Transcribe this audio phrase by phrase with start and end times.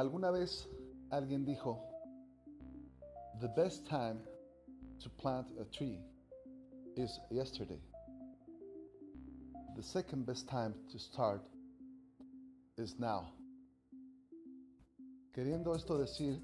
[0.00, 0.66] Alguna vez
[1.10, 1.78] alguien dijo,
[3.38, 4.18] The best time
[4.98, 6.00] to plant a tree
[6.96, 7.78] is yesterday.
[9.76, 11.42] The second best time to start
[12.78, 13.30] is now.
[15.34, 16.40] Queriendo esto decir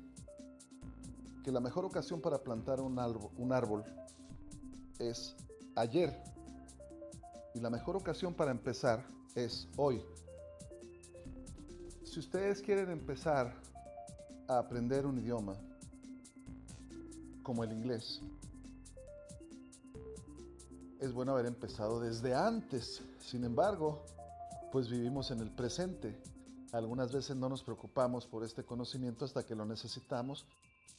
[1.43, 3.85] que la mejor ocasión para plantar un árbol, un árbol
[4.99, 5.35] es
[5.77, 6.15] ayer
[7.55, 9.03] y la mejor ocasión para empezar
[9.35, 10.05] es hoy.
[12.17, 13.53] Si ustedes quieren empezar
[14.49, 15.55] a aprender un idioma
[17.43, 18.23] como el inglés,
[20.99, 23.03] es bueno haber empezado desde antes.
[23.21, 24.03] Sin embargo,
[24.73, 26.19] pues vivimos en el presente.
[26.73, 30.47] Algunas veces no nos preocupamos por este conocimiento hasta que lo necesitamos.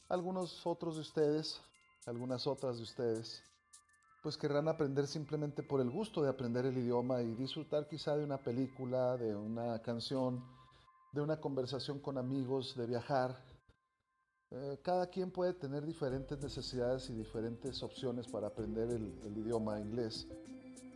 [0.08, 1.60] Algunos otros de ustedes,
[2.06, 3.42] algunas otras de ustedes,
[4.22, 8.22] pues querrán aprender simplemente por el gusto de aprender el idioma y disfrutar quizá de
[8.22, 10.57] una película, de una canción,
[11.18, 13.36] de una conversación con amigos, de viajar.
[14.52, 20.28] Eh, cada quien puede tener diferentes necesidades y diferentes opciones para aprender el, idioma inglés.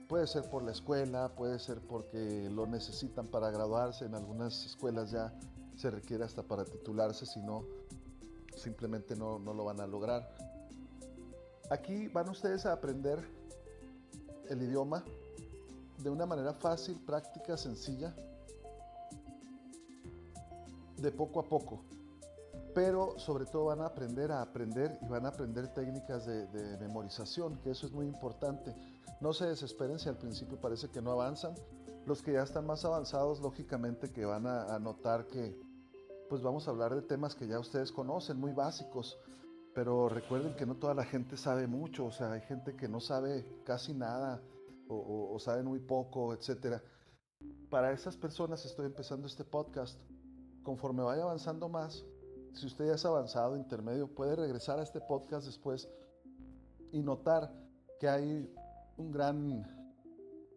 [0.09, 4.05] Puede ser por la escuela, puede ser porque lo necesitan para graduarse.
[4.05, 5.37] En algunas escuelas ya
[5.75, 7.65] se requiere hasta para titularse, si no,
[8.57, 10.33] simplemente no lo van a lograr.
[11.69, 13.19] Aquí van ustedes a aprender
[14.49, 15.03] el idioma
[15.99, 18.15] de una manera fácil, práctica, sencilla,
[21.03, 21.85] de poco a poco.
[22.75, 27.59] Pero sobre todo van a aprender a aprender y van a aprender técnicas de, memorización,
[27.59, 28.75] que eso es muy importante.
[29.21, 31.55] No se desesperen si al principio parece que no avanzan.
[32.07, 35.61] Los que ya están más avanzados, lógicamente que van a, notar que
[36.29, 39.19] pues vamos a hablar de temas que ya ustedes conocen, muy básicos.
[39.75, 43.01] Pero recuerden que no toda la gente sabe mucho, o sea, hay gente que no
[43.01, 44.43] sabe casi nada
[44.89, 46.83] o, o, saben muy poco, etc.
[47.71, 49.99] Para esas personas estoy empezando este podcast.
[50.63, 52.05] Conforme vaya avanzando más,
[52.55, 55.89] si usted ya es avanzado, intermedio, puede regresar a este podcast después
[56.93, 57.53] y notar
[57.99, 58.55] que hay
[58.97, 59.65] un gran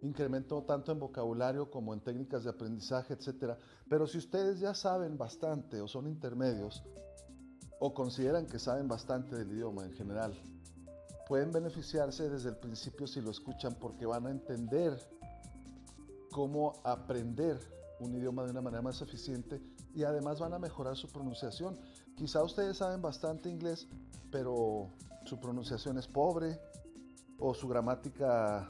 [0.02, 3.58] incremento tanto en vocabulario como en técnicas de aprendizaje, etc.
[3.90, 6.84] Pero si ustedes ya saben bastante o son intermedios
[7.80, 10.34] o consideran que saben bastante del idioma en general,
[11.28, 15.00] pueden beneficiarse desde el principio si lo escuchan porque van a entender
[16.32, 17.60] cómo aprender
[18.00, 19.62] un idioma de una manera más eficiente
[19.96, 21.80] y además van a mejorar su pronunciación.
[22.16, 23.88] Quizá ustedes saben bastante inglés,
[24.30, 24.92] pero
[25.24, 26.60] su pronunciación es pobre
[27.40, 28.70] o su gramática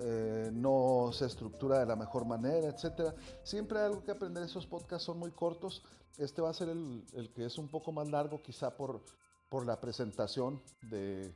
[0.00, 3.14] eh, no se estructura de la mejor manera, etc.
[3.44, 4.42] Siempre hay algo que aprender.
[4.42, 5.84] Esos podcasts son muy cortos.
[6.18, 9.04] Este va a ser el, el que es un poco más largo, quizá por,
[9.48, 11.32] por la presentación de,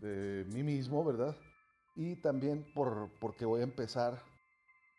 [0.00, 1.36] de mí mismo, ¿verdad?
[1.96, 4.22] Y también por, porque voy a empezar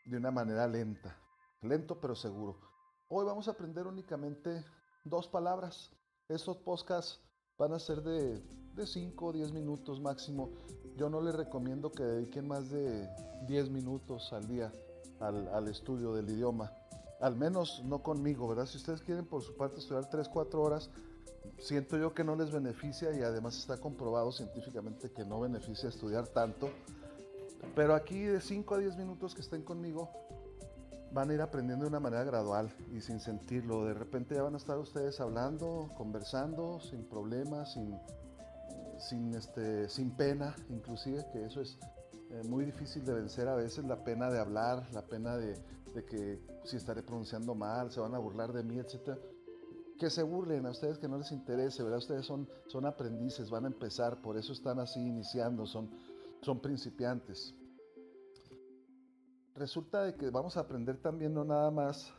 [0.05, 1.17] de una manera lenta,
[1.61, 2.70] lento pero seguro.
[3.13, 4.63] Hoy vamos a aprender únicamente
[5.03, 5.91] dos palabras.
[6.29, 7.19] Estos podcasts
[7.57, 8.41] van a ser de,
[8.85, 10.53] 5 o 10 minutos máximo.
[10.95, 13.09] Yo no les recomiendo que dediquen más de
[13.47, 14.71] 10 minutos al día
[15.19, 16.71] al, al, estudio del idioma.
[17.19, 18.65] Al menos no conmigo, ¿verdad?
[18.65, 20.89] Si ustedes quieren por su parte estudiar 3, 4 horas,
[21.59, 26.29] siento yo que no les beneficia y además está comprobado científicamente que no beneficia estudiar
[26.29, 26.69] tanto.
[27.75, 30.09] Pero aquí de 5 a 10 minutos que estén conmigo,
[31.13, 33.85] van a ir aprendiendo de una manera gradual y sin sentirlo.
[33.85, 37.97] De repente ya van a estar ustedes hablando, conversando, sin problemas, sin,
[38.97, 41.77] sin, este, sin pena, inclusive, que eso es
[42.29, 45.57] eh, muy difícil de vencer a veces, la pena de hablar, la pena de,
[45.93, 49.17] de, que si estaré pronunciando mal, se van a burlar de mí, etc.
[49.99, 51.99] Que se burlen a ustedes, que no les interese, ¿verdad?
[51.99, 55.89] Ustedes son, son aprendices, van a empezar, por eso están así iniciando, son,
[56.41, 57.53] son principiantes
[59.61, 62.11] resulta de que vamos a aprender también no nada más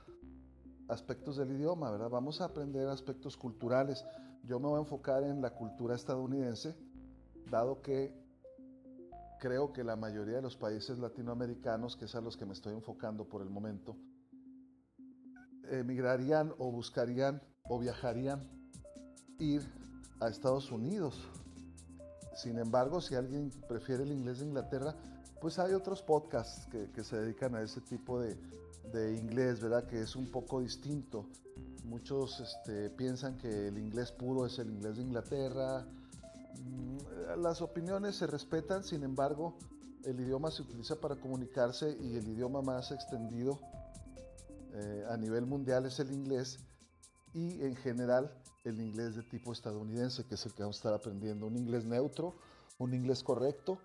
[0.89, 2.09] aspectos del idioma, ¿verdad?
[2.09, 4.05] Vamos a aprender aspectos culturales.
[4.45, 6.77] Yo me voy a enfocar en la cultura estadounidense,
[7.51, 8.15] dado que
[9.41, 12.75] creo que la mayoría de los países latinoamericanos, que es a los que me estoy
[12.75, 13.97] enfocando por el momento,
[15.69, 18.49] emigrarían o buscarían o viajarían
[19.41, 19.63] ir
[20.21, 21.29] a Estados Unidos.
[22.37, 24.95] Sin embargo, si alguien prefiere el inglés de Inglaterra,
[25.43, 28.39] pues hay otros podcasts que, se dedican a ese tipo de,
[28.93, 29.85] de, inglés, ¿verdad?
[29.89, 31.27] Que es un poco distinto.
[31.83, 35.85] Muchos este, piensan que el inglés puro es el inglés de Inglaterra.
[36.61, 39.59] Mm, las opiniones se respetan, sin embargo,
[40.05, 43.59] el idioma se utiliza para comunicarse y el idioma más extendido
[44.75, 46.61] eh, a nivel mundial es el inglés
[47.35, 50.95] y en general el inglés de tipo estadounidense, que es el que vamos a estar
[50.95, 51.49] aprendiendo.
[51.49, 52.37] Un inglés neutro,
[52.79, 53.81] un inglés correcto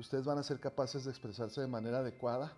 [0.00, 2.56] ustedes van a ser capaces de expresarse de manera adecuada,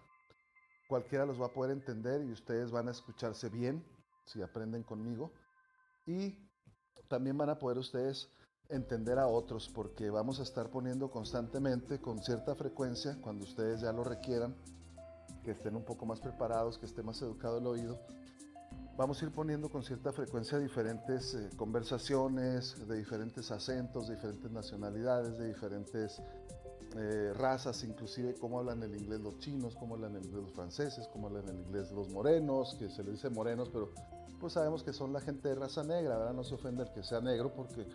[0.88, 3.84] cualquiera los va a poder entender y ustedes van a escucharse bien
[4.26, 5.32] si aprenden conmigo.
[6.06, 6.38] Y
[7.08, 8.30] también van a poder ustedes
[8.68, 13.92] entender a otros porque vamos a estar poniendo constantemente con cierta frecuencia cuando ustedes ya
[13.92, 14.56] lo requieran,
[15.44, 18.00] que estén un poco más preparados, que esté más educado el oído.
[18.96, 24.50] Vamos a ir poniendo con cierta frecuencia diferentes eh, conversaciones de diferentes acentos, de diferentes
[24.50, 26.20] nacionalidades, de diferentes
[26.96, 31.08] eh, razas, inclusive cómo hablan el inglés los chinos, cómo hablan el inglés los franceses,
[31.08, 33.90] cómo hablan el inglés los morenos, que se les dice morenos, pero
[34.38, 36.34] pues sabemos que son la gente de raza negra, ¿verdad?
[36.34, 37.86] No se ofende el que sea negro porque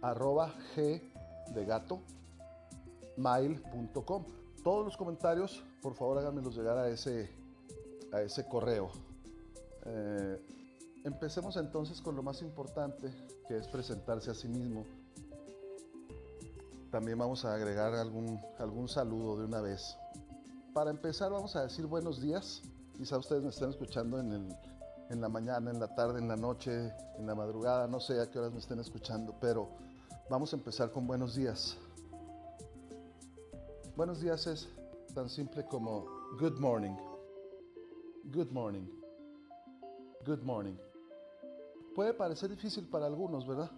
[0.02, 1.02] arroba g
[1.54, 2.02] de gato
[3.18, 4.26] mail.com.
[4.64, 7.30] Todos los comentarios, por favor háganmelos llegar a ese,
[8.14, 9.09] a ese correo.
[9.86, 10.42] Eh,
[11.04, 13.12] empecemos entonces con lo más importante,
[13.48, 14.86] que es presentarse a sí mismo
[16.90, 19.98] también vamos a agregar algún, algún saludo de una vez.
[20.74, 22.62] Para empezar vamos a decir buenos días.
[22.98, 24.50] Quizá ustedes me estén escuchando en,
[25.10, 28.30] en la mañana, en la tarde, en la noche, en la madrugada, no sé a
[28.30, 29.70] qué horas me estén escuchando, pero
[30.30, 31.78] vamos a empezar con buenos días.
[33.96, 34.68] Buenos días es
[35.14, 36.06] tan simple como
[36.40, 36.96] good morning.
[38.32, 38.99] Good morning.
[40.26, 40.76] Good morning.
[41.96, 43.72] Puede parecer difícil para algunos, ¿verdad?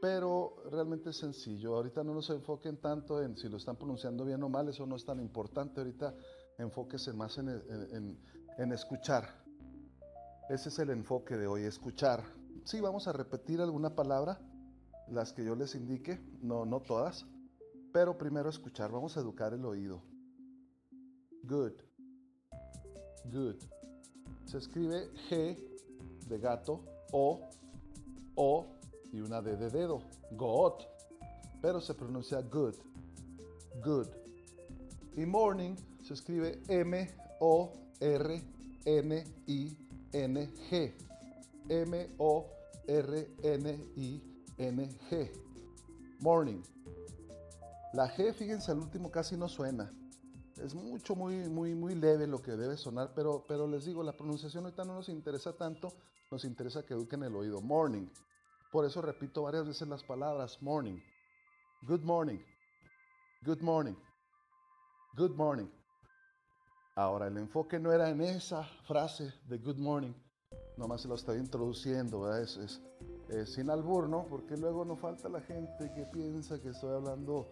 [0.00, 1.76] pero realmente es sencillo.
[1.76, 4.96] Ahorita no nos enfoquen tanto en si lo están pronunciando bien o mal, eso no
[4.96, 5.80] es tan importante.
[5.80, 6.14] Ahorita
[6.58, 8.18] enfóquese más en,
[8.58, 9.44] en, escuchar.
[10.48, 12.22] Ese es el enfoque de hoy, escuchar.
[12.64, 14.40] Sí, vamos a repetir alguna palabra,
[15.08, 17.26] las que yo les indique, no, no todas,
[17.92, 20.02] pero primero escuchar, vamos a educar el oído.
[21.42, 21.74] Good.
[23.24, 23.77] Good.
[24.48, 25.58] Se escribe G
[26.26, 26.80] de gato,
[27.12, 27.50] O,
[28.34, 28.66] O
[29.12, 30.00] y una D de dedo,
[30.32, 30.84] got,
[31.60, 32.74] pero se pronuncia good,
[33.84, 34.06] good.
[35.18, 38.42] Y morning se escribe M O R
[38.86, 39.76] N I
[40.12, 40.94] N G,
[41.68, 42.50] M O
[42.86, 44.22] R N I
[44.56, 45.30] N G,
[46.20, 46.62] morning.
[47.92, 49.92] La G, fíjense, al último casi no suena.
[50.62, 54.12] Es mucho, muy, muy, muy leve lo que debe sonar, pero, pero les digo, la
[54.12, 55.92] pronunciación ahorita no nos interesa tanto,
[56.30, 57.60] nos interesa que eduquen el oído.
[57.60, 58.08] Morning.
[58.70, 60.98] Por eso repito varias veces las palabras morning,
[61.82, 62.38] good morning,
[63.42, 63.94] good morning,
[65.16, 65.68] good morning.
[66.94, 70.12] Ahora, el enfoque no era en esa frase de good morning,
[70.76, 72.42] nomás se lo estaba introduciendo, ¿verdad?
[72.42, 72.82] Es,
[73.54, 74.26] sin albur, ¿no?
[74.28, 77.48] Porque luego no falta la gente que piensa que estoy hablando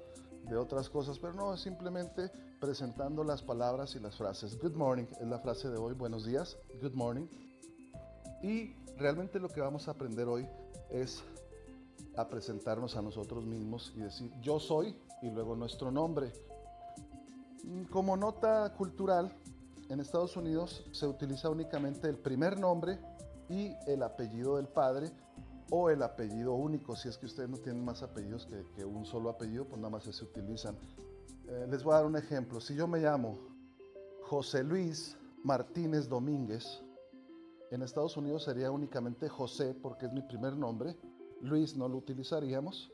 [0.49, 4.59] de otras cosas, pero no, es simplemente presentando las palabras y las frases.
[4.59, 7.27] Good morning es la frase de hoy, buenos días, good morning.
[8.43, 10.47] Y realmente lo que vamos a aprender hoy
[10.91, 11.23] es
[12.17, 16.33] a presentarnos a nosotros mismos y decir yo soy y luego nuestro nombre.
[17.65, 19.37] Mm, como nota cultural,
[19.89, 22.99] en Estados Unidos se utiliza únicamente el primer nombre
[23.49, 25.11] y el apellido del padre
[25.71, 26.97] o el apellido único.
[26.97, 30.05] Si es que ustedes no tienen más apellidos que, un solo apellido, pues nada más
[30.05, 30.77] se utilizan.
[31.49, 32.61] Eh, les voy a dar un ejemplo.
[32.61, 33.39] Si yo me llamo
[34.23, 36.83] José Luis Martínez Domínguez,
[37.71, 40.97] en Estados Unidos sería únicamente José porque es mi primer nombre.
[41.41, 42.93] Luis no lo utilizaríamos.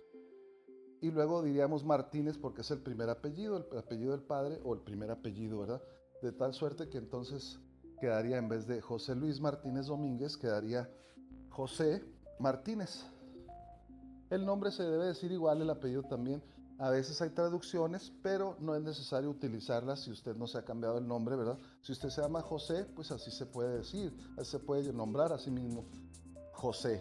[1.01, 4.81] Y luego diríamos Martínez porque es el primer apellido, el apellido del padre o el
[4.81, 5.83] primer apellido, ¿verdad?
[6.23, 7.59] De tal suerte que entonces
[8.01, 10.89] quedaría en vez de José Luis Martínez Domínguez, quedaría
[11.51, 12.05] José
[12.43, 13.05] Martínez.
[14.29, 16.43] El nombre se debe decir igual, el apellido también.
[16.79, 20.99] A veces hay traducciones, pero no es necesario utilizarlas si usted no se ha cambiado
[20.99, 21.57] el nombre, ¿verdad?
[21.81, 25.39] Si usted se llama José, pues así se puede decir, así se puede nombrar a
[25.39, 25.85] sí mismo
[26.53, 27.01] José.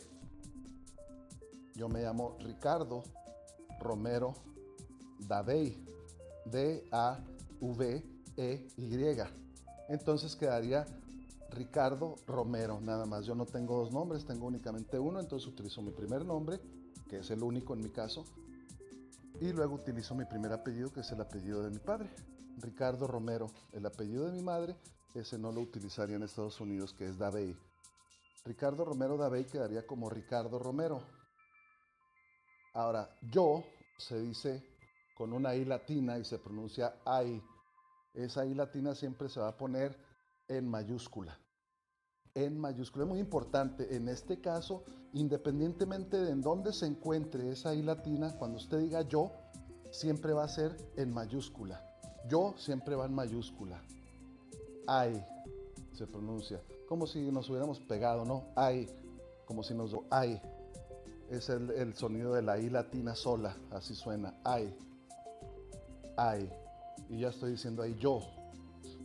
[1.73, 3.03] Yo me llamo Ricardo
[3.79, 4.35] Romero
[5.27, 5.83] Davey,
[6.45, 7.31] D-A-V-E-Y.
[9.89, 10.85] Entonces quedaría
[11.51, 13.25] Ricardo Romero, nada más.
[13.25, 16.59] Yo no tengo dos nombres, tengo únicamente uno, entonces utilizo mi primer nombre,
[17.09, 18.25] que es el único en mi caso,
[19.39, 22.09] y luego utilizo mi primer apellido, que es el apellido de mi padre,
[22.57, 23.47] Ricardo Romero.
[23.71, 24.75] El apellido de mi madre,
[25.13, 27.55] ese no lo utilizaría en Estados Unidos, que es Davey.
[28.45, 31.01] Ricardo Romero Davey quedaría como Ricardo Romero.
[32.73, 33.63] Ahora, yo
[33.97, 34.63] se dice
[35.15, 37.41] con una I latina y se pronuncia I.
[38.13, 40.10] Esa I latina siempre se va a poner
[40.57, 41.37] en mayúscula.
[42.33, 43.05] En mayúscula.
[43.05, 43.95] Es muy importante.
[43.95, 49.01] En este caso, independientemente de en dónde se encuentre esa I latina, cuando usted diga
[49.01, 49.31] yo,
[49.91, 51.83] siempre va a ser en mayúscula.
[52.27, 53.81] Yo siempre va en mayúscula.
[54.87, 55.23] I
[55.93, 56.61] se pronuncia.
[56.87, 58.45] Como si nos hubiéramos pegado, ¿no?
[58.57, 58.87] I.
[59.45, 59.93] Como si nos...
[59.93, 60.41] I
[61.31, 64.75] es el, sonido de la I latina sola, así suena, ay,
[66.17, 66.51] ay,
[67.09, 68.19] y ya estoy diciendo ahí yo.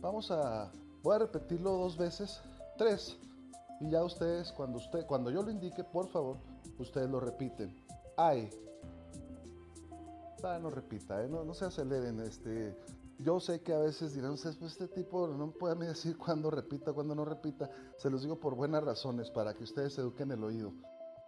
[0.01, 0.69] Vamos a,
[1.07, 2.41] voy a repetirlo dos veces,
[2.77, 3.17] tres,
[3.79, 6.35] y ya ustedes, cuando usted, cuando yo lo indique, por favor,
[6.79, 7.73] ustedes lo repiten,
[8.17, 8.49] ay.
[10.43, 11.29] Ah, no repita, ¿eh?
[11.29, 12.75] no, no se aceleren, este,
[13.19, 16.91] yo sé que a veces dirán ustedes, pues este tipo no puede decir cuándo repita,
[16.91, 17.69] cuándo no repita.
[17.95, 20.73] Se los digo por buenas razones, para que ustedes eduquen el oído.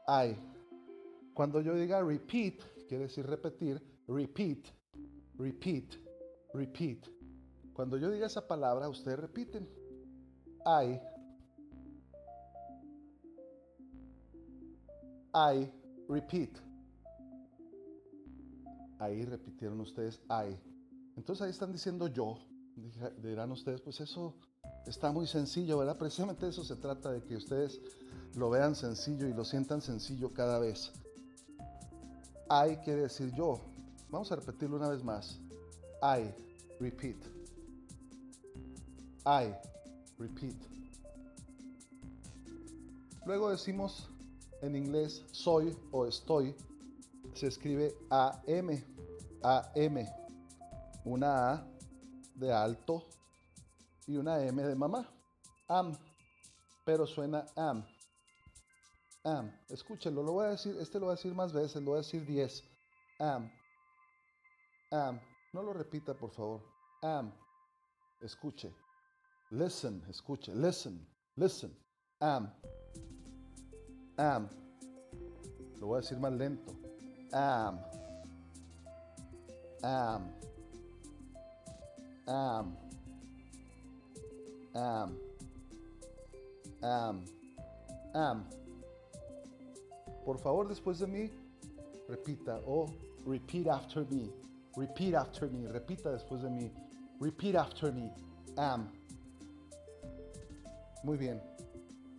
[0.06, 0.38] Ay.
[1.34, 2.56] Cuando yo diga repeat,
[2.90, 4.60] quiere decir repetir, repeat,
[5.38, 5.86] repeat,
[6.54, 7.19] repeat.
[7.80, 9.66] Cuando yo diga esa palabra, ustedes repiten.
[10.66, 11.00] I.
[15.34, 15.72] I
[16.10, 16.50] repeat.
[19.00, 20.60] Ahí repitieron ustedes I.
[21.16, 22.38] Entonces ahí están diciendo yo.
[23.24, 24.36] Dirán ustedes, pues eso
[24.86, 25.98] está muy sencillo, ¿verdad?
[25.98, 27.80] Precisamente eso se trata de que ustedes
[28.36, 30.92] lo vean sencillo y lo sientan sencillo cada vez.
[32.50, 33.62] I quiere decir yo.
[34.10, 35.40] Vamos a repetirlo una vez más.
[36.04, 36.30] I,
[36.82, 37.39] repeat.
[39.26, 39.54] I,
[40.18, 40.56] repeat.
[43.26, 44.10] Luego decimos
[44.62, 46.56] en inglés soy o estoy.
[47.34, 48.84] Se escribe AM.
[49.44, 50.08] AM.
[51.06, 51.68] Una A
[52.36, 53.06] de alto
[54.08, 55.10] y una M de mamá.
[55.68, 55.98] Am.
[56.86, 57.86] Pero suena am
[59.24, 59.52] am.
[59.70, 62.02] Escúchenlo, lo voy a decir, este lo voy a decir más veces, lo voy a
[62.02, 62.64] decir 10.
[63.20, 63.52] Am.
[64.92, 65.20] Am.
[65.54, 66.62] No lo repita, por favor.
[67.02, 67.32] Am.
[68.22, 68.74] Escuche.
[69.52, 70.54] Listen, escuche.
[70.54, 71.72] Listen, listen.
[72.22, 72.52] Am.
[74.18, 74.48] Am.
[75.80, 76.72] Lo voy a decir más lento.
[77.32, 77.80] Am.
[79.82, 80.32] Am.
[82.28, 82.78] Am.
[84.76, 85.18] Am.
[86.84, 87.26] Am.
[88.14, 88.50] Am.
[90.26, 91.32] Por favor, después de mí,
[92.08, 92.86] repita o
[93.26, 94.32] repeat after me.
[94.78, 95.68] Repeat after me.
[95.68, 96.72] Repita después de mí.
[97.20, 98.14] Repeat after me.
[98.56, 98.99] Am.
[101.04, 101.42] Muy bien.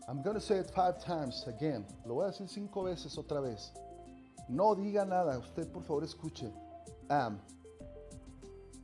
[0.08, 1.86] I'm to say it five times again.
[2.04, 3.72] Lo voy a decir cinco veces otra vez.
[4.48, 5.38] No diga nada.
[5.38, 6.50] Usted, por favor, escuche.
[7.08, 7.38] Am.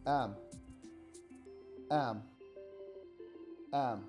[0.07, 0.37] Am.
[1.91, 2.23] Am.
[3.73, 4.05] Am.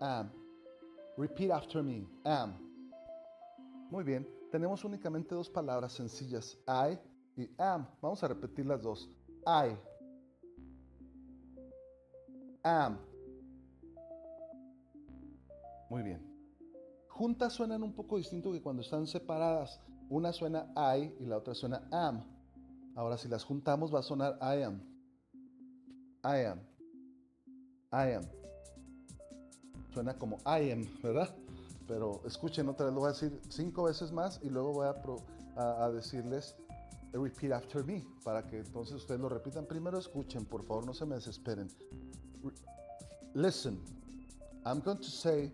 [0.00, 0.30] Am.
[1.16, 2.06] Repeat after me.
[2.24, 2.54] Am.
[3.90, 6.98] Muy bien, tenemos únicamente dos palabras sencillas, I
[7.36, 7.86] y am.
[8.00, 9.08] Vamos a repetir las dos.
[9.46, 9.76] I.
[12.62, 13.09] Am.
[15.90, 16.22] Muy bien.
[17.08, 19.82] Juntas suenan un poco distinto que cuando están separadas.
[20.08, 22.24] Una suena I y la otra suena am.
[22.96, 24.80] Ahora si las juntamos va a sonar I am.
[26.24, 26.60] I am.
[27.92, 28.24] I am.
[29.92, 31.36] Suena como I am, ¿verdad?
[31.90, 35.84] pero escuchen otra vez, lo voy a decir cinco veces más y luego voy a,
[35.84, 36.54] a, decirles
[37.12, 39.66] repeat after me para que entonces ustedes lo repitan.
[39.66, 41.66] Primero escuchen, por favor, no se me desesperen.
[43.34, 43.80] Listen,
[44.64, 45.50] I'm going to say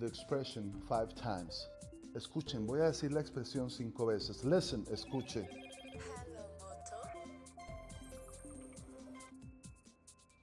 [0.00, 1.68] the expression five times.
[2.16, 4.42] Escuchen, voy a decir la expresión cinco veces.
[4.44, 5.46] Listen, escuche.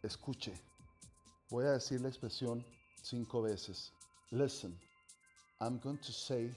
[0.04, 0.54] Escuche.
[1.50, 2.64] Voy a decir la expresión
[3.02, 3.92] cinco veces.
[4.32, 4.78] Listen.
[5.60, 6.52] I'm going to say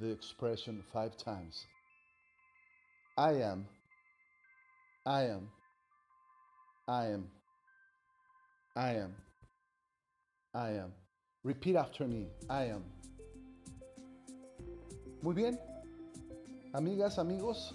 [0.00, 1.66] the expression five times.
[3.16, 3.66] I am.
[5.06, 5.48] I am.
[6.88, 7.30] I am.
[8.74, 9.14] I am.
[10.52, 10.92] I am.
[11.42, 12.28] Repeat after me.
[12.50, 12.82] I am.
[15.22, 15.58] Muy bien.
[16.74, 17.74] Amigas, amigos,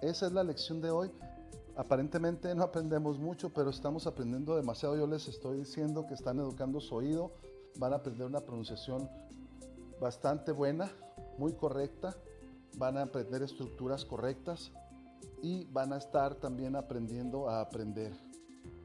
[0.00, 1.10] esa es la lección de hoy.
[1.76, 4.96] Aparentemente no aprendemos mucho, pero estamos aprendiendo demasiado.
[4.96, 7.32] Yo les estoy diciendo que están educando su oído.
[7.78, 9.10] Van a aprender una pronunciación
[10.00, 10.90] bastante buena,
[11.36, 12.16] muy correcta.
[12.78, 14.72] Van a aprender estructuras correctas
[15.42, 18.12] y van a estar también aprendiendo a aprender.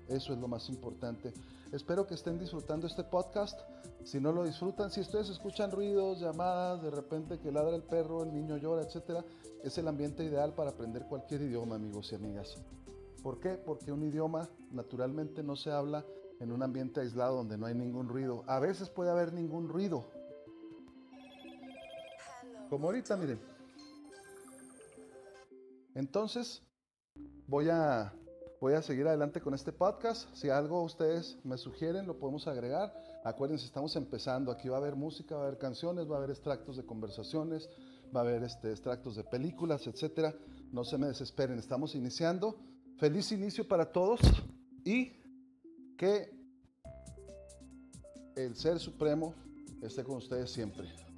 [0.10, 1.34] Eso es lo más importante.
[1.72, 3.60] Espero que estén disfrutando este podcast.
[4.04, 8.24] Si no lo disfrutan, si ustedes escuchan ruidos, llamadas, de repente que ladra el perro,
[8.24, 9.24] el niño llora, etcétera,
[9.64, 12.58] es el ambiente ideal para aprender cualquier idioma, amigos y amigas.
[13.22, 13.56] ¿Por qué?
[13.56, 16.06] Porque un idioma naturalmente no se habla
[16.40, 18.44] en un ambiente aislado donde no hay ningún ruido.
[18.48, 20.06] A veces puede haber ningún ruido.
[22.70, 23.40] Como ahorita, miren.
[25.96, 26.64] Entonces,
[27.48, 28.14] voy a,
[28.62, 30.34] voy a seguir adelante con este podcast.
[30.34, 32.94] Si algo ustedes me sugieren, lo podemos agregar.
[33.24, 34.52] Acuérdense, estamos empezando.
[34.52, 37.70] Aquí va a haber música, va a haber canciones, va a haber extractos de conversaciones,
[38.16, 40.34] va a haber este, extractos de películas, etcétera.
[40.72, 42.58] No se me desesperen, estamos iniciando.
[42.98, 44.20] Feliz inicio para todos
[44.84, 45.14] y
[45.98, 46.32] que
[48.36, 49.34] el Ser Supremo
[49.82, 51.09] esté con ustedes siempre.